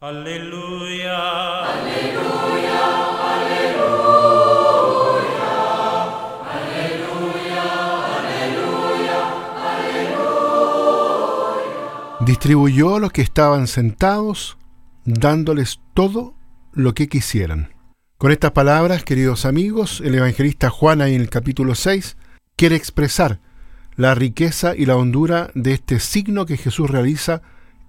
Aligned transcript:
Aleluya. 0.00 1.18
Aleluya. 1.64 2.78
Aleluya. 3.34 3.98
Aleluya. 6.54 7.64
Aleluya. 9.66 10.56
Distribuyó 12.20 12.94
a 12.94 13.00
los 13.00 13.10
que 13.10 13.22
estaban 13.22 13.66
sentados, 13.66 14.56
dándoles 15.04 15.80
todo 15.94 16.36
lo 16.72 16.94
que 16.94 17.08
quisieran. 17.08 17.74
Con 18.18 18.30
estas 18.30 18.52
palabras, 18.52 19.02
queridos 19.02 19.46
amigos, 19.46 20.00
el 20.04 20.14
evangelista 20.14 20.70
Juan 20.70 21.00
en 21.00 21.20
el 21.20 21.28
capítulo 21.28 21.74
6 21.74 22.16
quiere 22.54 22.76
expresar 22.76 23.40
la 23.96 24.14
riqueza 24.14 24.76
y 24.76 24.86
la 24.86 24.94
hondura 24.94 25.50
de 25.56 25.72
este 25.72 25.98
signo 25.98 26.46
que 26.46 26.56
Jesús 26.56 26.88
realiza, 26.88 27.42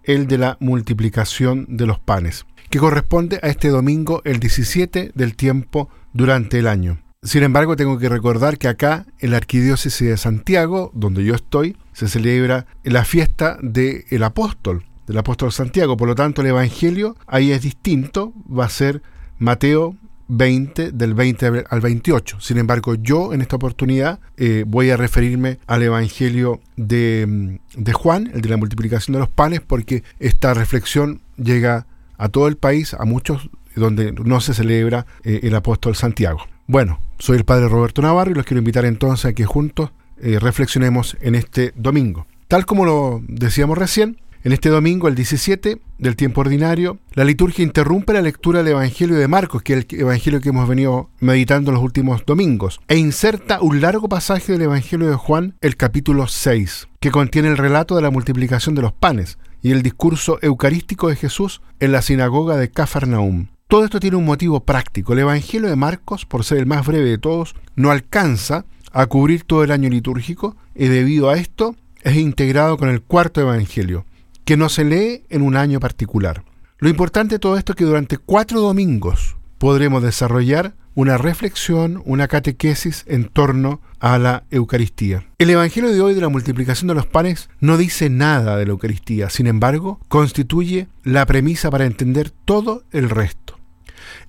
el 0.03 0.27
de 0.27 0.37
la 0.37 0.57
multiplicación 0.59 1.65
de 1.69 1.85
los 1.85 1.99
panes, 1.99 2.45
que 2.69 2.79
corresponde 2.79 3.39
a 3.43 3.47
este 3.47 3.69
domingo 3.69 4.21
el 4.25 4.39
17 4.39 5.11
del 5.13 5.35
tiempo 5.35 5.89
durante 6.13 6.59
el 6.59 6.67
año. 6.67 6.99
Sin 7.21 7.43
embargo, 7.43 7.75
tengo 7.75 7.99
que 7.99 8.07
recordar 8.07 8.57
que 8.57 8.69
acá, 8.69 9.05
en 9.19 9.31
la 9.31 9.37
Arquidiócesis 9.37 10.07
de 10.07 10.15
Santiago, 10.15 10.89
donde 10.93 11.25
yo 11.25 11.35
estoy, 11.35 11.75
se 11.91 12.07
celebra 12.07 12.65
la 12.83 13.03
fiesta 13.03 13.57
del 13.61 14.23
apóstol, 14.23 14.85
del 15.05 15.17
apóstol 15.17 15.51
Santiago. 15.51 15.97
Por 15.97 16.07
lo 16.07 16.15
tanto, 16.15 16.41
el 16.41 16.47
Evangelio 16.47 17.17
ahí 17.27 17.51
es 17.51 17.61
distinto, 17.61 18.33
va 18.49 18.65
a 18.65 18.69
ser 18.69 19.01
Mateo 19.37 19.97
20, 20.29 20.91
del 20.91 21.13
20 21.13 21.65
al 21.69 21.81
28. 21.81 22.39
Sin 22.39 22.57
embargo, 22.57 22.95
yo 22.95 23.33
en 23.33 23.41
esta 23.41 23.57
oportunidad 23.57 24.19
eh, 24.37 24.63
voy 24.65 24.91
a 24.91 24.97
referirme 24.97 25.59
al 25.67 25.83
Evangelio 25.83 26.61
de, 26.77 27.25
mm, 27.27 27.81
de, 27.83 27.93
Juan, 27.93 28.31
el 28.33 28.41
de 28.41 28.49
la 28.49 28.57
multiplicación 28.57 29.13
de 29.13 29.19
los 29.19 29.29
panes, 29.29 29.59
porque 29.59 30.03
esta 30.19 30.53
reflexión 30.53 31.21
llega 31.35 31.87
a 32.17 32.29
todo 32.29 32.47
el 32.47 32.57
país, 32.57 32.93
a 32.93 33.05
muchos 33.05 33.49
donde 33.75 34.11
no 34.11 34.39
se 34.41 34.53
celebra 34.53 35.05
eh, 35.23 35.41
el 35.43 35.55
apóstol 35.55 35.95
Santiago. 35.95 36.39
Bueno, 36.67 36.99
soy 37.17 37.37
el 37.37 37.45
padre 37.45 37.67
Roberto 37.67 38.01
Navarro 38.01 38.31
y 38.31 38.35
los 38.35 38.45
quiero 38.45 38.59
invitar 38.59 38.85
entonces 38.85 39.25
a 39.25 39.33
que 39.33 39.45
juntos 39.45 39.91
eh, 40.21 40.37
reflexionemos 40.39 41.17
en 41.21 41.35
este 41.35 41.73
domingo. 41.75 42.27
Tal 42.47 42.65
como 42.65 42.85
lo 42.85 43.23
decíamos 43.27 43.77
recién, 43.77 44.17
en 44.43 44.53
este 44.53 44.69
domingo, 44.69 45.07
el 45.09 45.15
17 45.15 45.81
del 45.97 46.15
tiempo 46.15 46.41
ordinario, 46.41 46.97
la 47.13 47.25
liturgia 47.25 47.63
interrumpe 47.63 48.13
la 48.13 48.21
lectura 48.21 48.59
del 48.59 48.73
Evangelio 48.73 49.17
de 49.17 49.27
Marcos, 49.27 49.63
que 49.63 49.73
es 49.73 49.85
el 49.89 49.99
Evangelio 49.99 50.39
que 50.39 50.49
hemos 50.49 50.67
venido 50.67 51.09
meditando 51.19 51.73
los 51.73 51.81
últimos 51.81 52.25
domingos, 52.25 52.79
e 52.87 52.97
inserta 52.97 53.59
un 53.61 53.81
largo 53.81 54.07
pasaje 54.07 54.53
del 54.53 54.61
Evangelio 54.61 55.09
de 55.09 55.15
Juan, 55.15 55.55
el 55.59 55.75
capítulo 55.75 56.27
6, 56.27 56.87
que 57.01 57.11
contiene 57.11 57.49
el 57.49 57.57
relato 57.57 57.95
de 57.95 58.01
la 58.01 58.11
multiplicación 58.11 58.75
de 58.75 58.81
los 58.81 58.93
panes 58.93 59.37
y 59.61 59.71
el 59.71 59.81
discurso 59.81 60.39
eucarístico 60.41 61.09
de 61.09 61.17
Jesús 61.17 61.61
en 61.81 61.91
la 61.91 62.01
sinagoga 62.01 62.55
de 62.55 62.71
Cafarnaum. 62.71 63.47
Todo 63.67 63.83
esto 63.83 63.99
tiene 63.99 64.17
un 64.17 64.25
motivo 64.25 64.61
práctico. 64.61 65.13
El 65.13 65.19
Evangelio 65.19 65.69
de 65.69 65.75
Marcos, 65.75 66.25
por 66.25 66.45
ser 66.45 66.59
el 66.59 66.65
más 66.65 66.87
breve 66.87 67.09
de 67.09 67.17
todos, 67.17 67.55
no 67.75 67.91
alcanza 67.91 68.65
a 68.91 69.05
cubrir 69.05 69.43
todo 69.43 69.63
el 69.63 69.71
año 69.71 69.89
litúrgico 69.89 70.55
y 70.75 70.87
debido 70.87 71.29
a 71.29 71.37
esto 71.37 71.75
es 72.01 72.15
integrado 72.15 72.77
con 72.77 72.89
el 72.89 73.01
cuarto 73.01 73.41
Evangelio, 73.41 74.05
que 74.49 74.57
no 74.57 74.67
se 74.67 74.83
lee 74.83 75.25
en 75.29 75.43
un 75.43 75.55
año 75.55 75.79
particular. 75.79 76.43
Lo 76.79 76.89
importante 76.89 77.35
de 77.35 77.39
todo 77.39 77.55
esto 77.55 77.73
es 77.73 77.75
que 77.75 77.85
durante 77.85 78.17
cuatro 78.17 78.61
domingos 78.61 79.37
podremos 79.59 80.01
desarrollar 80.01 80.73
una 80.95 81.19
reflexión, 81.19 82.01
una 82.03 82.27
catequesis 82.27 83.03
en 83.05 83.25
torno 83.25 83.79
a 83.99 84.17
la 84.17 84.45
Eucaristía. 84.49 85.27
El 85.37 85.51
Evangelio 85.51 85.91
de 85.91 86.01
hoy 86.01 86.15
de 86.15 86.21
la 86.21 86.29
multiplicación 86.29 86.87
de 86.87 86.95
los 86.95 87.05
panes 87.05 87.47
no 87.59 87.77
dice 87.77 88.09
nada 88.09 88.57
de 88.57 88.65
la 88.65 88.71
Eucaristía, 88.71 89.29
sin 89.29 89.45
embargo, 89.45 89.99
constituye 90.07 90.87
la 91.03 91.27
premisa 91.27 91.69
para 91.69 91.85
entender 91.85 92.31
todo 92.31 92.85
el 92.91 93.11
resto. 93.11 93.59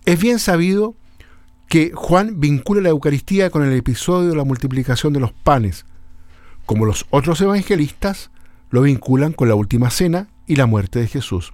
Es 0.05 0.21
bien 0.21 0.39
sabido 0.39 0.97
que 1.67 1.93
Juan 1.95 2.41
vincula 2.41 2.83
la 2.83 2.91
Eucaristía 2.91 3.49
con 3.49 3.65
el 3.65 3.73
episodio 3.73 4.29
de 4.29 4.37
la 4.37 4.45
multiplicación 4.45 5.15
de 5.15 5.21
los 5.21 5.33
panes. 5.33 5.87
Como 6.67 6.85
los 6.85 7.07
otros 7.09 7.41
evangelistas, 7.41 8.31
lo 8.71 8.83
vinculan 8.83 9.33
con 9.33 9.49
la 9.49 9.55
última 9.55 9.91
cena 9.91 10.29
y 10.47 10.57
la 10.57 10.67
muerte 10.67 10.99
de 10.99 11.07
Jesús. 11.07 11.53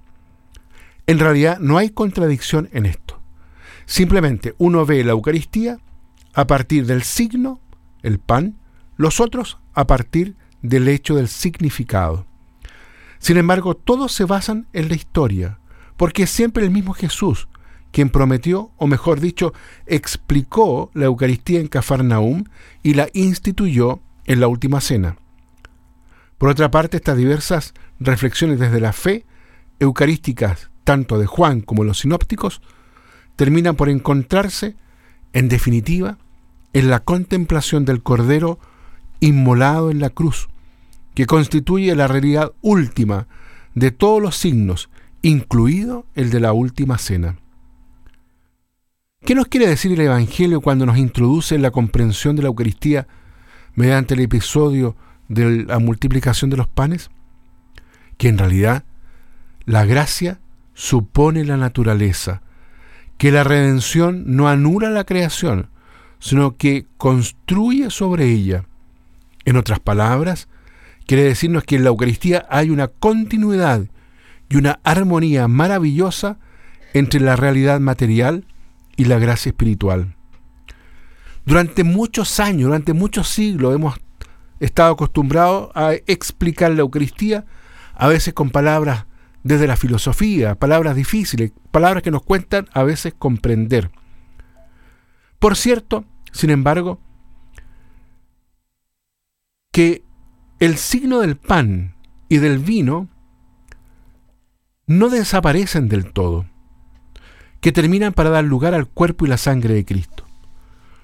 En 1.05 1.19
realidad 1.19 1.59
no 1.59 1.77
hay 1.77 1.89
contradicción 1.89 2.69
en 2.71 2.85
esto. 2.85 3.19
Simplemente 3.85 4.55
uno 4.57 4.85
ve 4.85 5.03
la 5.03 5.11
Eucaristía 5.11 5.79
a 6.33 6.47
partir 6.47 6.85
del 6.85 7.03
signo, 7.03 7.59
el 8.03 8.19
pan, 8.19 8.57
los 8.95 9.19
otros 9.19 9.57
a 9.73 9.87
partir 9.87 10.35
del 10.61 10.87
hecho 10.87 11.15
del 11.15 11.27
significado. 11.27 12.25
Sin 13.19 13.37
embargo, 13.37 13.75
todos 13.75 14.11
se 14.11 14.25
basan 14.25 14.67
en 14.73 14.89
la 14.89 14.95
historia, 14.95 15.59
porque 15.95 16.23
es 16.23 16.29
siempre 16.29 16.63
el 16.63 16.71
mismo 16.71 16.93
Jesús 16.93 17.47
quien 17.91 18.09
prometió, 18.09 18.71
o 18.77 18.87
mejor 18.87 19.19
dicho, 19.19 19.53
explicó 19.85 20.91
la 20.93 21.05
Eucaristía 21.05 21.59
en 21.59 21.67
Cafarnaum 21.67 22.43
y 22.83 22.93
la 22.93 23.09
instituyó 23.13 24.01
en 24.25 24.39
la 24.39 24.47
última 24.47 24.81
cena. 24.81 25.17
Por 26.37 26.49
otra 26.49 26.69
parte, 26.69 26.97
estas 26.97 27.17
diversas 27.17 27.73
reflexiones 27.99 28.59
desde 28.59 28.79
la 28.79 28.93
fe 28.93 29.25
eucarísticas, 29.79 30.69
tanto 30.83 31.17
de 31.17 31.25
Juan 31.25 31.61
como 31.61 31.83
los 31.83 31.99
sinópticos, 31.99 32.61
terminan 33.35 33.75
por 33.75 33.89
encontrarse, 33.89 34.75
en 35.33 35.49
definitiva, 35.49 36.17
en 36.73 36.89
la 36.89 36.99
contemplación 36.99 37.85
del 37.85 38.03
Cordero 38.03 38.59
inmolado 39.19 39.89
en 39.89 39.99
la 39.99 40.09
cruz, 40.09 40.47
que 41.15 41.25
constituye 41.25 41.95
la 41.95 42.07
realidad 42.07 42.51
última 42.61 43.27
de 43.73 43.91
todos 43.91 44.21
los 44.21 44.35
signos, 44.35 44.89
incluido 45.23 46.05
el 46.13 46.29
de 46.29 46.39
la 46.39 46.53
última 46.53 46.97
cena. 46.97 47.37
¿Qué 49.21 49.33
nos 49.33 49.47
quiere 49.47 49.67
decir 49.67 49.91
el 49.91 50.01
Evangelio 50.01 50.61
cuando 50.61 50.85
nos 50.85 50.97
introduce 50.97 51.55
en 51.55 51.63
la 51.63 51.71
comprensión 51.71 52.35
de 52.35 52.43
la 52.43 52.49
Eucaristía 52.49 53.07
mediante 53.73 54.13
el 54.13 54.21
episodio 54.21 54.95
de 55.27 55.65
la 55.65 55.79
multiplicación 55.79 56.49
de 56.49 56.57
los 56.57 56.67
panes? 56.67 57.09
Que 58.17 58.29
en 58.29 58.37
realidad 58.37 58.83
la 59.65 59.85
gracia 59.85 60.39
supone 60.73 61.43
la 61.43 61.57
naturaleza, 61.57 62.41
que 63.17 63.31
la 63.31 63.43
redención 63.43 64.23
no 64.27 64.47
anula 64.47 64.89
la 64.89 65.03
creación, 65.03 65.69
sino 66.19 66.55
que 66.55 66.85
construye 66.97 67.89
sobre 67.89 68.25
ella. 68.25 68.65
En 69.45 69.57
otras 69.57 69.79
palabras, 69.79 70.47
quiere 71.05 71.23
decirnos 71.23 71.63
que 71.63 71.75
en 71.75 71.83
la 71.83 71.89
Eucaristía 71.89 72.45
hay 72.49 72.69
una 72.69 72.87
continuidad 72.87 73.87
y 74.49 74.57
una 74.57 74.79
armonía 74.83 75.47
maravillosa 75.47 76.37
entre 76.93 77.19
la 77.19 77.35
realidad 77.35 77.79
material 77.79 78.45
y 78.95 79.05
la 79.05 79.19
gracia 79.19 79.49
espiritual. 79.49 80.15
Durante 81.45 81.83
muchos 81.83 82.39
años, 82.39 82.63
durante 82.63 82.93
muchos 82.93 83.29
siglos 83.29 83.73
hemos 83.73 83.97
estado 84.59 84.93
acostumbrados 84.93 85.69
a 85.75 85.93
explicar 85.93 86.71
la 86.71 86.81
Eucaristía, 86.81 87.45
a 87.93 88.07
veces 88.07 88.33
con 88.33 88.49
palabras 88.49 89.05
desde 89.43 89.67
la 89.67 89.77
filosofía, 89.77 90.55
palabras 90.55 90.95
difíciles, 90.95 91.51
palabras 91.71 92.03
que 92.03 92.11
nos 92.11 92.23
cuentan 92.23 92.67
a 92.73 92.83
veces 92.83 93.13
comprender. 93.17 93.91
Por 95.39 95.55
cierto, 95.55 96.05
sin 96.31 96.49
embargo, 96.49 96.99
que 99.71 100.03
el 100.59 100.77
signo 100.77 101.19
del 101.19 101.37
pan 101.37 101.95
y 102.29 102.37
del 102.37 102.59
vino 102.59 103.07
no 104.87 105.09
desaparecen 105.09 105.87
del 105.87 106.11
todo, 106.11 106.45
que 107.61 107.71
terminan 107.71 108.13
para 108.13 108.29
dar 108.29 108.43
lugar 108.43 108.73
al 108.73 108.87
cuerpo 108.87 109.25
y 109.25 109.29
la 109.29 109.37
sangre 109.37 109.73
de 109.73 109.85
Cristo. 109.85 110.25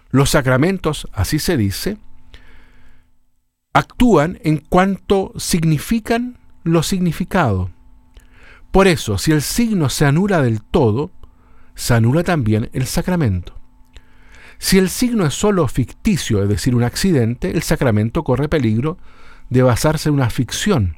Los 0.10 0.32
sacramentos, 0.32 1.08
así 1.14 1.40
se 1.40 1.58
dice, 1.58 1.98
actúan 3.74 4.40
en 4.44 4.58
cuanto 4.58 5.34
significan 5.36 6.38
lo 6.64 6.84
significado. 6.84 7.72
Por 8.72 8.88
eso, 8.88 9.18
si 9.18 9.32
el 9.32 9.42
signo 9.42 9.90
se 9.90 10.06
anula 10.06 10.42
del 10.42 10.62
todo, 10.62 11.12
se 11.76 11.94
anula 11.94 12.24
también 12.24 12.70
el 12.74 12.86
sacramento. 12.86 13.60
Si 14.60 14.78
el 14.78 14.90
signo 14.90 15.26
es 15.26 15.34
solo 15.34 15.68
ficticio, 15.68 16.42
es 16.42 16.50
decir, 16.50 16.76
un 16.76 16.84
accidente, 16.84 17.52
el 17.52 17.64
sacramento 17.64 18.24
corre 18.24 18.48
peligro 18.48 18.98
de 19.50 19.62
basarse 19.62 20.10
en 20.10 20.16
una 20.16 20.30
ficción, 20.30 20.96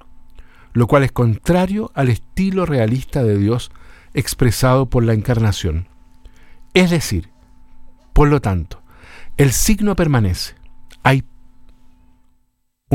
lo 0.74 0.88
cual 0.88 1.04
es 1.04 1.12
contrario 1.12 1.92
al 1.96 2.10
estilo 2.10 2.66
realista 2.66 3.24
de 3.24 3.38
Dios 3.38 3.72
expresado 4.14 4.86
por 4.86 5.04
la 5.04 5.14
encarnación. 5.14 5.88
Es 6.74 6.92
decir, 6.92 7.30
por 8.14 8.30
lo 8.30 8.42
tanto, 8.42 8.82
el 9.38 9.52
signo 9.52 9.96
permanece. 9.96 10.56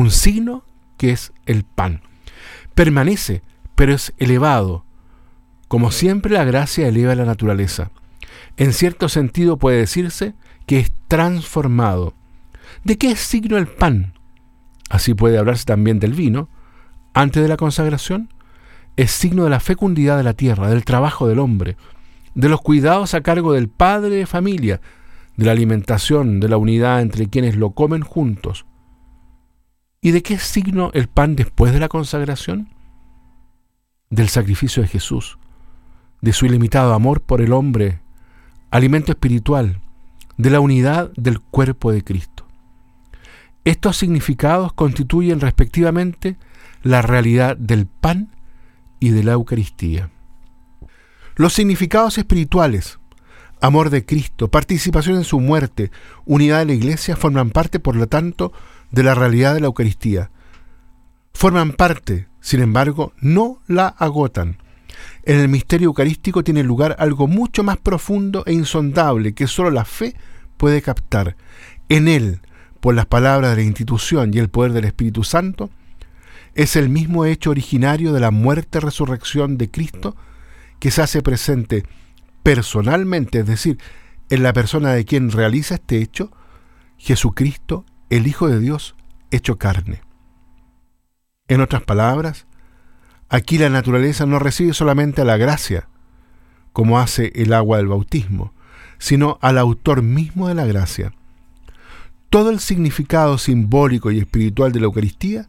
Un 0.00 0.10
signo 0.10 0.64
que 0.96 1.10
es 1.10 1.34
el 1.44 1.62
pan. 1.62 2.00
Permanece, 2.74 3.42
pero 3.74 3.92
es 3.92 4.14
elevado. 4.16 4.86
Como 5.68 5.90
siempre 5.90 6.32
la 6.32 6.44
gracia 6.44 6.88
eleva 6.88 7.14
la 7.14 7.26
naturaleza. 7.26 7.90
En 8.56 8.72
cierto 8.72 9.10
sentido 9.10 9.58
puede 9.58 9.76
decirse 9.76 10.32
que 10.64 10.78
es 10.78 10.90
transformado. 11.06 12.14
¿De 12.82 12.96
qué 12.96 13.10
es 13.10 13.20
signo 13.20 13.58
el 13.58 13.66
pan? 13.66 14.14
Así 14.88 15.12
puede 15.12 15.36
hablarse 15.36 15.66
también 15.66 15.98
del 15.98 16.14
vino. 16.14 16.48
Antes 17.12 17.42
de 17.42 17.48
la 17.50 17.58
consagración, 17.58 18.32
es 18.96 19.10
signo 19.10 19.44
de 19.44 19.50
la 19.50 19.60
fecundidad 19.60 20.16
de 20.16 20.24
la 20.24 20.32
tierra, 20.32 20.70
del 20.70 20.86
trabajo 20.86 21.28
del 21.28 21.40
hombre, 21.40 21.76
de 22.34 22.48
los 22.48 22.62
cuidados 22.62 23.12
a 23.12 23.20
cargo 23.20 23.52
del 23.52 23.68
padre 23.68 24.16
de 24.16 24.24
familia, 24.24 24.80
de 25.36 25.44
la 25.44 25.52
alimentación, 25.52 26.40
de 26.40 26.48
la 26.48 26.56
unidad 26.56 27.02
entre 27.02 27.26
quienes 27.26 27.54
lo 27.54 27.72
comen 27.72 28.00
juntos. 28.00 28.64
¿Y 30.02 30.12
de 30.12 30.22
qué 30.22 30.38
signo 30.38 30.90
el 30.94 31.08
pan 31.08 31.36
después 31.36 31.74
de 31.74 31.80
la 31.80 31.88
consagración? 31.88 32.70
Del 34.08 34.30
sacrificio 34.30 34.82
de 34.82 34.88
Jesús, 34.88 35.38
de 36.22 36.32
su 36.32 36.46
ilimitado 36.46 36.94
amor 36.94 37.20
por 37.20 37.42
el 37.42 37.52
hombre, 37.52 38.00
alimento 38.70 39.12
espiritual, 39.12 39.80
de 40.38 40.48
la 40.48 40.60
unidad 40.60 41.12
del 41.16 41.38
cuerpo 41.38 41.92
de 41.92 42.02
Cristo. 42.02 42.46
Estos 43.64 43.98
significados 43.98 44.72
constituyen 44.72 45.38
respectivamente 45.38 46.38
la 46.82 47.02
realidad 47.02 47.58
del 47.58 47.86
pan 47.86 48.34
y 49.00 49.10
de 49.10 49.22
la 49.22 49.32
Eucaristía. 49.32 50.08
Los 51.36 51.52
significados 51.52 52.16
espirituales, 52.16 52.98
amor 53.60 53.90
de 53.90 54.06
Cristo, 54.06 54.48
participación 54.48 55.16
en 55.16 55.24
su 55.24 55.40
muerte, 55.40 55.90
unidad 56.24 56.60
de 56.60 56.64
la 56.64 56.72
Iglesia, 56.72 57.16
forman 57.16 57.50
parte, 57.50 57.80
por 57.80 57.96
lo 57.96 58.06
tanto, 58.06 58.54
de 58.90 59.02
la 59.02 59.14
realidad 59.14 59.54
de 59.54 59.60
la 59.60 59.66
Eucaristía. 59.66 60.30
Forman 61.32 61.72
parte, 61.72 62.28
sin 62.40 62.60
embargo, 62.60 63.12
no 63.20 63.60
la 63.66 63.88
agotan. 63.88 64.58
En 65.22 65.38
el 65.38 65.48
misterio 65.48 65.86
eucarístico 65.86 66.42
tiene 66.42 66.62
lugar 66.62 66.96
algo 66.98 67.26
mucho 67.26 67.62
más 67.62 67.76
profundo 67.76 68.42
e 68.46 68.52
insondable 68.52 69.34
que 69.34 69.46
solo 69.46 69.70
la 69.70 69.84
fe 69.84 70.14
puede 70.56 70.82
captar. 70.82 71.36
En 71.88 72.08
él, 72.08 72.40
por 72.80 72.94
las 72.94 73.06
palabras 73.06 73.50
de 73.50 73.56
la 73.56 73.68
institución 73.68 74.32
y 74.34 74.38
el 74.38 74.48
poder 74.48 74.72
del 74.72 74.84
Espíritu 74.84 75.24
Santo, 75.24 75.70
es 76.54 76.76
el 76.76 76.88
mismo 76.88 77.24
hecho 77.24 77.50
originario 77.50 78.12
de 78.12 78.20
la 78.20 78.30
muerte-resurrección 78.30 79.56
de 79.56 79.70
Cristo 79.70 80.16
que 80.78 80.90
se 80.90 81.02
hace 81.02 81.22
presente 81.22 81.84
personalmente, 82.42 83.40
es 83.40 83.46
decir, 83.46 83.78
en 84.30 84.42
la 84.42 84.52
persona 84.52 84.92
de 84.92 85.04
quien 85.04 85.30
realiza 85.30 85.74
este 85.74 85.98
hecho, 85.98 86.30
Jesucristo, 86.96 87.84
el 88.10 88.26
Hijo 88.26 88.48
de 88.48 88.58
Dios, 88.58 88.96
hecho 89.30 89.56
carne. 89.56 90.02
En 91.48 91.60
otras 91.60 91.82
palabras, 91.82 92.46
aquí 93.28 93.56
la 93.56 93.70
naturaleza 93.70 94.26
no 94.26 94.38
recibe 94.38 94.74
solamente 94.74 95.22
a 95.22 95.24
la 95.24 95.36
gracia, 95.36 95.88
como 96.72 96.98
hace 96.98 97.32
el 97.34 97.52
agua 97.52 97.78
del 97.78 97.88
bautismo, 97.88 98.52
sino 98.98 99.38
al 99.40 99.58
autor 99.58 100.02
mismo 100.02 100.48
de 100.48 100.54
la 100.54 100.66
gracia. 100.66 101.12
Todo 102.28 102.50
el 102.50 102.60
significado 102.60 103.38
simbólico 103.38 104.10
y 104.10 104.18
espiritual 104.18 104.72
de 104.72 104.80
la 104.80 104.86
Eucaristía 104.86 105.48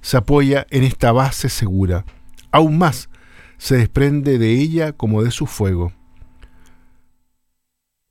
se 0.00 0.16
apoya 0.16 0.66
en 0.70 0.84
esta 0.84 1.12
base 1.12 1.48
segura. 1.48 2.04
Aún 2.52 2.78
más, 2.78 3.08
se 3.58 3.76
desprende 3.76 4.38
de 4.38 4.52
ella 4.52 4.92
como 4.92 5.22
de 5.22 5.30
su 5.30 5.46
fuego. 5.46 5.92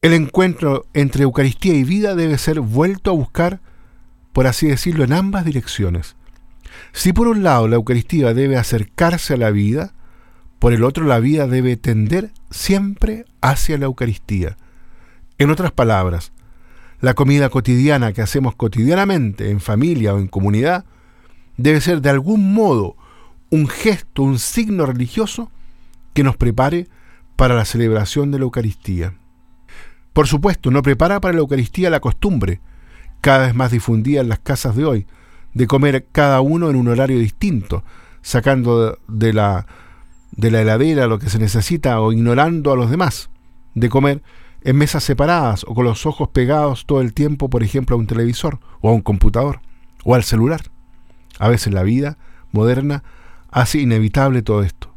El 0.02 0.14
encuentro 0.14 0.86
entre 0.94 1.24
Eucaristía 1.24 1.74
y 1.74 1.84
vida 1.84 2.16
debe 2.16 2.38
ser 2.38 2.62
vuelto 2.62 3.12
a 3.12 3.14
buscar, 3.14 3.62
por 4.40 4.48
así 4.48 4.68
decirlo, 4.68 5.04
en 5.04 5.12
ambas 5.12 5.44
direcciones. 5.44 6.16
Si 6.94 7.12
por 7.12 7.28
un 7.28 7.44
lado 7.44 7.68
la 7.68 7.76
Eucaristía 7.76 8.34
debe 8.34 8.56
acercarse 8.56 9.34
a 9.34 9.38
la 9.38 9.52
vida, 9.52 9.92
por 10.60 10.72
el 10.72 10.86
otro 10.86 11.04
la 11.04 11.20
vida 11.20 11.46
debe 11.46 11.76
tender 11.76 12.32
siempre 12.50 13.26
hacia 13.42 13.78
la 13.78 13.88
Eucaristía. 13.88 14.56
En 15.40 15.50
otras 15.50 15.74
palabras, 15.74 16.32
la 17.02 17.16
comida 17.16 17.50
cotidiana 17.50 18.14
que 18.14 18.22
hacemos 18.22 18.56
cotidianamente 18.56 19.50
en 19.50 19.60
familia 19.60 20.14
o 20.14 20.20
en 20.20 20.28
comunidad 20.28 20.86
debe 21.58 21.82
ser 21.82 22.00
de 22.00 22.10
algún 22.10 22.54
modo 22.54 22.96
un 23.50 23.68
gesto, 23.68 24.24
un 24.24 24.40
signo 24.40 24.86
religioso 24.86 25.52
que 26.14 26.24
nos 26.24 26.38
prepare 26.38 26.88
para 27.36 27.56
la 27.56 27.66
celebración 27.66 28.32
de 28.32 28.40
la 28.40 28.46
Eucaristía. 28.46 29.16
Por 30.14 30.28
supuesto, 30.28 30.72
no 30.72 30.82
prepara 30.82 31.20
para 31.20 31.34
la 31.34 31.42
Eucaristía 31.42 31.90
la 31.90 32.00
costumbre, 32.00 32.62
cada 33.22 33.48
vez 33.48 33.56
más 33.56 33.72
difundida 33.72 34.22
en 34.22 34.30
las 34.30 34.40
casas 34.40 34.76
de 34.76 34.86
hoy, 34.86 35.08
de 35.54 35.68
comer 35.68 36.08
cada 36.12 36.42
uno 36.42 36.70
en 36.70 36.76
un 36.76 36.88
horario 36.88 37.20
distinto, 37.20 37.84
sacando 38.22 39.00
de 39.08 39.34
la, 39.34 39.66
de 40.32 40.52
la 40.52 40.62
heladera 40.62 41.08
lo 41.08 41.20
que 41.20 41.30
se 41.30 41.40
necesita 41.40 42.00
o 42.02 42.12
ignorando 42.12 42.72
a 42.72 42.76
los 42.76 42.90
demás, 42.90 43.30
de 43.76 43.90
comer 43.90 44.22
en 44.62 44.76
mesas 44.76 45.04
separadas 45.04 45.64
o 45.68 45.74
con 45.74 45.86
los 45.86 46.06
ojos 46.06 46.30
pegados 46.30 46.86
todo 46.86 47.02
el 47.02 47.14
tiempo, 47.14 47.50
por 47.50 47.64
ejemplo, 47.64 47.96
a 47.96 48.00
un 48.00 48.08
televisor 48.08 48.60
o 48.82 48.90
a 48.90 48.94
un 48.94 49.02
computador 49.02 49.62
o 50.04 50.16
al 50.16 50.24
celular. 50.24 50.62
A 51.40 51.48
veces 51.48 51.74
la 51.74 51.84
vida 51.84 52.18
moderna 52.52 53.04
hace 53.52 53.80
inevitable 53.80 54.42
todo 54.42 54.64
esto. 54.64 54.94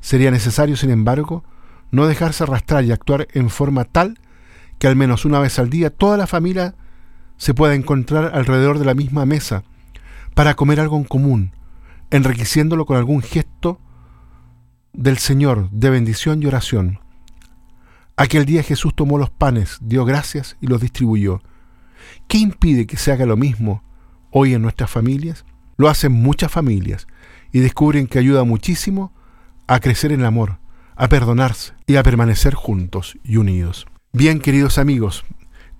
Sería 0.00 0.30
necesario, 0.30 0.76
sin 0.76 0.90
embargo, 0.90 1.44
no 1.90 2.06
dejarse 2.06 2.44
arrastrar 2.44 2.84
y 2.84 2.92
actuar 2.92 3.28
en 3.32 3.50
forma 3.50 3.84
tal 3.84 4.18
que 4.78 4.86
al 4.86 4.96
menos 4.96 5.24
una 5.24 5.40
vez 5.40 5.58
al 5.58 5.68
día 5.68 5.90
toda 5.90 6.16
la 6.16 6.26
familia 6.26 6.74
se 7.40 7.54
pueda 7.54 7.74
encontrar 7.74 8.32
alrededor 8.34 8.78
de 8.78 8.84
la 8.84 8.92
misma 8.92 9.24
mesa 9.24 9.64
para 10.34 10.56
comer 10.56 10.78
algo 10.78 10.98
en 10.98 11.04
común, 11.04 11.52
enriqueciéndolo 12.10 12.84
con 12.84 12.98
algún 12.98 13.22
gesto 13.22 13.80
del 14.92 15.16
Señor 15.16 15.70
de 15.70 15.88
bendición 15.88 16.42
y 16.42 16.46
oración. 16.46 17.00
Aquel 18.14 18.44
día 18.44 18.62
Jesús 18.62 18.94
tomó 18.94 19.16
los 19.16 19.30
panes, 19.30 19.78
dio 19.80 20.04
gracias 20.04 20.58
y 20.60 20.66
los 20.66 20.82
distribuyó. 20.82 21.40
¿Qué 22.28 22.36
impide 22.36 22.86
que 22.86 22.98
se 22.98 23.10
haga 23.10 23.24
lo 23.24 23.38
mismo 23.38 23.82
hoy 24.30 24.52
en 24.52 24.60
nuestras 24.60 24.90
familias? 24.90 25.46
Lo 25.78 25.88
hacen 25.88 26.12
muchas 26.12 26.52
familias 26.52 27.06
y 27.52 27.60
descubren 27.60 28.06
que 28.06 28.18
ayuda 28.18 28.44
muchísimo 28.44 29.14
a 29.66 29.80
crecer 29.80 30.12
en 30.12 30.24
amor, 30.24 30.58
a 30.94 31.08
perdonarse 31.08 31.72
y 31.86 31.96
a 31.96 32.02
permanecer 32.02 32.52
juntos 32.52 33.16
y 33.24 33.38
unidos. 33.38 33.86
Bien, 34.12 34.40
queridos 34.40 34.76
amigos, 34.76 35.24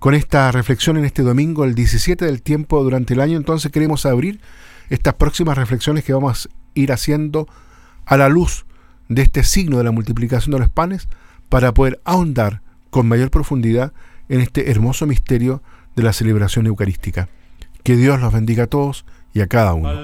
con 0.01 0.15
esta 0.15 0.51
reflexión 0.51 0.97
en 0.97 1.05
este 1.05 1.21
domingo, 1.21 1.63
el 1.63 1.75
17 1.75 2.25
del 2.25 2.41
tiempo 2.41 2.83
durante 2.83 3.13
el 3.13 3.21
año, 3.21 3.37
entonces 3.37 3.71
queremos 3.71 4.07
abrir 4.07 4.41
estas 4.89 5.13
próximas 5.13 5.55
reflexiones 5.55 6.03
que 6.03 6.11
vamos 6.11 6.47
a 6.47 6.49
ir 6.73 6.91
haciendo 6.91 7.47
a 8.07 8.17
la 8.17 8.27
luz 8.27 8.65
de 9.09 9.21
este 9.21 9.43
signo 9.43 9.77
de 9.77 9.83
la 9.83 9.91
multiplicación 9.91 10.53
de 10.53 10.59
los 10.59 10.69
panes 10.69 11.07
para 11.49 11.75
poder 11.75 12.01
ahondar 12.03 12.63
con 12.89 13.07
mayor 13.07 13.29
profundidad 13.29 13.93
en 14.27 14.41
este 14.41 14.71
hermoso 14.71 15.05
misterio 15.05 15.61
de 15.95 16.01
la 16.01 16.13
celebración 16.13 16.65
eucarística. 16.65 17.29
Que 17.83 17.95
Dios 17.95 18.19
los 18.19 18.33
bendiga 18.33 18.63
a 18.63 18.67
todos 18.67 19.05
y 19.35 19.41
a 19.41 19.47
cada 19.47 19.75
uno. 19.75 20.03